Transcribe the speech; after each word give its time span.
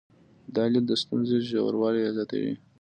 دا 0.55 0.63
لید 0.71 0.85
د 0.87 0.91
ستونزې 1.03 1.37
ژوروالي 1.47 2.01
زیاتوي. 2.15 2.53